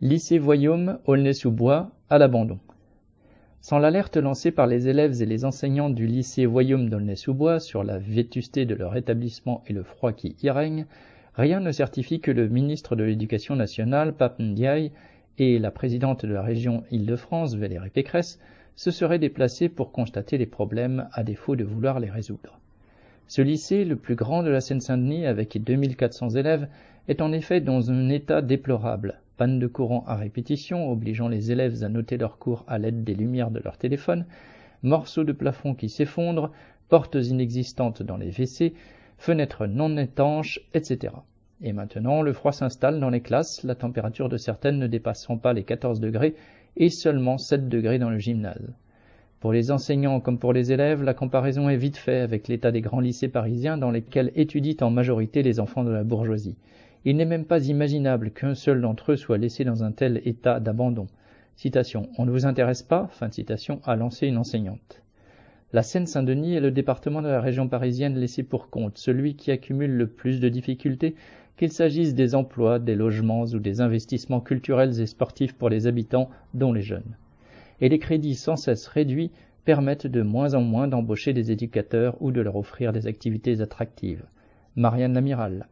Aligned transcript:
Lycée 0.00 0.38
Voyaume, 0.38 1.00
Aulnay-sous-Bois, 1.06 1.90
à 2.08 2.18
l'abandon. 2.18 2.60
Sans 3.60 3.80
l'alerte 3.80 4.16
lancée 4.16 4.52
par 4.52 4.68
les 4.68 4.86
élèves 4.86 5.20
et 5.20 5.26
les 5.26 5.44
enseignants 5.44 5.90
du 5.90 6.06
lycée 6.06 6.46
Voyaume 6.46 6.88
d'Aulnay-sous-Bois 6.88 7.58
sur 7.58 7.82
la 7.82 7.98
vétusté 7.98 8.64
de 8.64 8.76
leur 8.76 8.96
établissement 8.96 9.64
et 9.66 9.72
le 9.72 9.82
froid 9.82 10.12
qui 10.12 10.36
y 10.40 10.50
règne, 10.50 10.86
rien 11.34 11.58
ne 11.58 11.72
certifie 11.72 12.20
que 12.20 12.30
le 12.30 12.46
ministre 12.46 12.94
de 12.94 13.02
l'Éducation 13.02 13.56
nationale, 13.56 14.14
Pape 14.14 14.38
Ndiaye, 14.38 14.92
et 15.36 15.58
la 15.58 15.72
présidente 15.72 16.24
de 16.24 16.32
la 16.32 16.42
région 16.42 16.84
Île-de-France, 16.92 17.56
Valérie 17.56 17.90
Pécresse, 17.90 18.38
se 18.76 18.92
seraient 18.92 19.18
déplacés 19.18 19.68
pour 19.68 19.90
constater 19.90 20.38
les 20.38 20.46
problèmes 20.46 21.08
à 21.12 21.24
défaut 21.24 21.56
de 21.56 21.64
vouloir 21.64 21.98
les 21.98 22.08
résoudre. 22.10 22.60
Ce 23.26 23.42
lycée, 23.42 23.84
le 23.84 23.96
plus 23.96 24.14
grand 24.14 24.44
de 24.44 24.50
la 24.50 24.60
Seine-Saint-Denis 24.60 25.26
avec 25.26 25.60
2400 25.60 26.36
élèves, 26.36 26.68
est 27.08 27.20
en 27.20 27.32
effet 27.32 27.60
dans 27.60 27.90
un 27.90 28.10
état 28.10 28.42
déplorable, 28.42 29.20
panne 29.38 29.58
de 29.58 29.66
courant 29.66 30.04
à 30.06 30.16
répétition 30.16 30.90
obligeant 30.90 31.28
les 31.28 31.52
élèves 31.52 31.82
à 31.82 31.88
noter 31.88 32.18
leurs 32.18 32.38
cours 32.38 32.64
à 32.68 32.76
l'aide 32.76 33.04
des 33.04 33.14
lumières 33.14 33.50
de 33.50 33.60
leur 33.60 33.78
téléphone, 33.78 34.26
morceaux 34.82 35.24
de 35.24 35.32
plafond 35.32 35.74
qui 35.74 35.88
s'effondrent, 35.88 36.50
portes 36.88 37.14
inexistantes 37.14 38.02
dans 38.02 38.16
les 38.16 38.30
WC, 38.30 38.74
fenêtres 39.16 39.66
non 39.66 39.96
étanches, 39.96 40.60
etc. 40.74 41.14
Et 41.62 41.72
maintenant, 41.72 42.20
le 42.22 42.32
froid 42.32 42.52
s'installe 42.52 43.00
dans 43.00 43.10
les 43.10 43.20
classes, 43.20 43.62
la 43.62 43.74
température 43.74 44.28
de 44.28 44.36
certaines 44.36 44.78
ne 44.78 44.86
dépassant 44.86 45.38
pas 45.38 45.52
les 45.52 45.64
14 45.64 46.00
degrés 46.00 46.34
et 46.76 46.90
seulement 46.90 47.38
7 47.38 47.68
degrés 47.68 47.98
dans 47.98 48.10
le 48.10 48.18
gymnase. 48.18 48.74
Pour 49.40 49.52
les 49.52 49.70
enseignants 49.70 50.18
comme 50.18 50.40
pour 50.40 50.52
les 50.52 50.72
élèves, 50.72 51.04
la 51.04 51.14
comparaison 51.14 51.68
est 51.68 51.76
vite 51.76 51.96
faite 51.96 52.24
avec 52.24 52.48
l'état 52.48 52.72
des 52.72 52.80
grands 52.80 52.98
lycées 52.98 53.28
parisiens 53.28 53.78
dans 53.78 53.92
lesquels 53.92 54.32
étudient 54.34 54.74
en 54.80 54.90
majorité 54.90 55.44
les 55.44 55.60
enfants 55.60 55.84
de 55.84 55.92
la 55.92 56.02
bourgeoisie. 56.02 56.56
Il 57.04 57.16
n'est 57.16 57.24
même 57.24 57.44
pas 57.44 57.66
imaginable 57.66 58.30
qu'un 58.30 58.54
seul 58.54 58.80
d'entre 58.80 59.12
eux 59.12 59.16
soit 59.16 59.38
laissé 59.38 59.64
dans 59.64 59.84
un 59.84 59.92
tel 59.92 60.20
état 60.24 60.60
d'abandon. 60.60 61.06
Citation. 61.56 62.08
On 62.18 62.24
ne 62.24 62.30
vous 62.30 62.46
intéresse 62.46 62.82
pas? 62.82 63.08
Fin 63.10 63.28
de 63.28 63.34
citation 63.34 63.80
a 63.84 63.96
lancé 63.96 64.26
une 64.26 64.38
enseignante. 64.38 65.02
La 65.72 65.82
Seine-Saint-Denis 65.82 66.54
est 66.54 66.60
le 66.60 66.70
département 66.70 67.20
de 67.20 67.28
la 67.28 67.40
région 67.40 67.68
parisienne 67.68 68.16
laissé 68.16 68.42
pour 68.42 68.70
compte, 68.70 68.96
celui 68.96 69.36
qui 69.36 69.50
accumule 69.50 69.96
le 69.96 70.06
plus 70.06 70.40
de 70.40 70.48
difficultés, 70.48 71.14
qu'il 71.58 71.70
s'agisse 71.72 72.14
des 72.14 72.34
emplois, 72.34 72.78
des 72.78 72.94
logements 72.94 73.44
ou 73.44 73.58
des 73.58 73.80
investissements 73.80 74.40
culturels 74.40 75.00
et 75.00 75.06
sportifs 75.06 75.54
pour 75.54 75.68
les 75.68 75.86
habitants, 75.86 76.30
dont 76.54 76.72
les 76.72 76.82
jeunes. 76.82 77.16
Et 77.80 77.88
les 77.88 77.98
crédits 77.98 78.34
sans 78.34 78.56
cesse 78.56 78.86
réduits 78.86 79.30
permettent 79.64 80.06
de 80.06 80.22
moins 80.22 80.54
en 80.54 80.62
moins 80.62 80.88
d'embaucher 80.88 81.32
des 81.32 81.52
éducateurs 81.52 82.16
ou 82.20 82.30
de 82.32 82.40
leur 82.40 82.56
offrir 82.56 82.92
des 82.92 83.06
activités 83.06 83.60
attractives. 83.60 84.24
Marianne 84.76 85.12
Lamiral. 85.12 85.66